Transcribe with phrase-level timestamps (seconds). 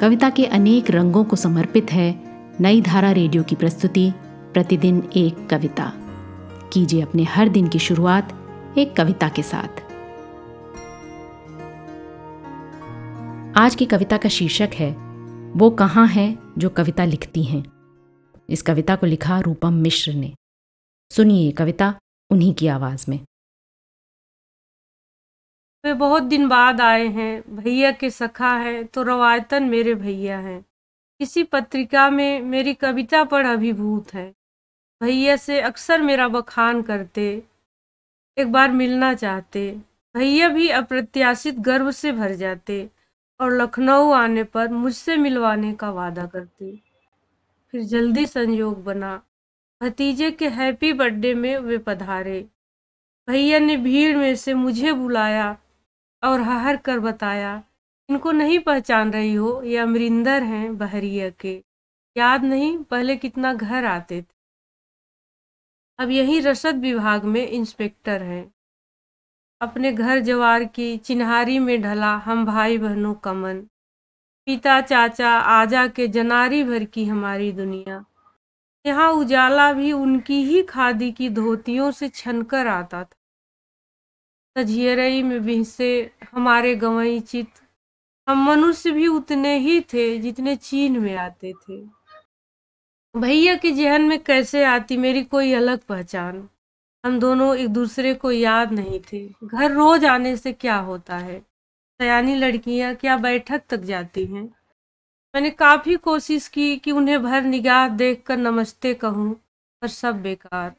[0.00, 2.22] कविता के अनेक रंगों को समर्पित है
[2.60, 4.12] नई धारा रेडियो की प्रस्तुति,
[4.52, 5.92] प्रतिदिन एक कविता।
[6.72, 8.32] कीजिए अपने हर दिन की शुरुआत
[8.78, 9.82] एक कविता के साथ।
[13.56, 14.90] आज की कविता का शीर्षक है,
[15.52, 17.64] वो कहाँ है जो कविता लिखती हैं?
[18.50, 20.34] इस कविता को लिखा रूपम मिश्र ने।
[21.10, 21.94] सुनिए कविता
[22.30, 23.20] उन्हीं की आवाज़ में।
[25.86, 30.64] वे बहुत दिन बाद आए हैं। भैया के सखा हैं तो रवायतन मेरे भैया हैं।
[31.20, 34.34] किसी पत्रिका में मेरी कविता पर अभिभूत है।
[35.02, 37.42] भैया से अक्सर मेरा बखान करते,
[38.36, 39.70] एक बार मिलना चाहते।
[40.14, 42.88] भैया भी अप्रत्याशित गर्व से भर जाते
[43.40, 46.74] और लखनऊ आने पर मुझसे मिलवाने का वादा करते।
[47.72, 49.20] फिर जल्दी संयोग बना।
[49.82, 52.40] भतीजे के हैप्पी बर्थडे में वे पधारे।
[53.28, 55.56] भैया ने भीड़ में से मुझे बुलाया
[56.26, 57.62] और हहर कर बताया,
[58.10, 61.64] इनको नहीं पहचान रही हो, ये अमरिंदर हैं बहरिया के।
[62.16, 64.36] याद नहीं, पहले कितना घर आते थे।
[65.98, 68.54] अब यही रसद विभाग में इंस्पेक्टर हैं।
[69.60, 73.60] अपने घर जवार की चिन्हारी में ढला हम भाई बहनों का मन।
[74.46, 78.04] पिता, चाचा, आजा के जनारी भर की हमारी दुनिया।
[78.86, 83.16] यहाँ उजाला भी उनकी ही खादी की धोतियों से छनकर आता था।
[84.56, 87.48] तजियरई में बिहसे हमारे गवई चित,
[88.28, 91.82] हम मनुष्य भी उतने ही थे जितने चीन में आते थे।
[93.16, 96.48] भैया के जहन में कैसे आती मेरी कोई अलग पहचान?
[97.04, 101.40] हम दोनों एक दूसरे को याद नहीं थे। घर रोज आने से क्या होता है?
[102.00, 104.44] सयानी लड़कियाँ क्या बैठक तक जाती हैं?
[105.34, 109.34] मैंने काफ़ी कोशिश की कि उन्हें भर निगाह देखकर नमस्ते कहूँ,
[109.82, 110.74] पर सब बेकार।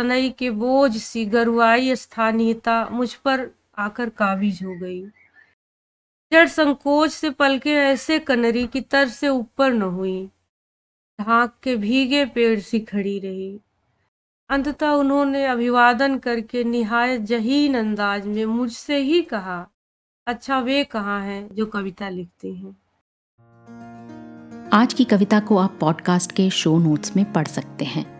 [0.00, 5.02] सनई के बोझ सी गरुआई स्थानीयता मुझ पर आकर काबिज हो गई।
[6.32, 10.30] जड़ संकोच से पलके ऐसे कनरी की तर से ऊपर न हुई।
[11.20, 13.60] ढाक के भीगे पेड़ सी खड़ी रही।
[14.50, 19.68] अंततः उन्होंने अभिवादन करके निहायत जहीन अंदाज में मुझसे ही कहा
[20.26, 22.76] अच्छा वे कहाँ हैं जो कविता लिखते हैं?
[24.72, 28.19] आज की कविता को आप पॉडकास्ट के शो नोट्स में पढ़ सकते हैं।